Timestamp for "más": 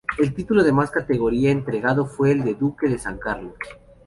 0.71-0.89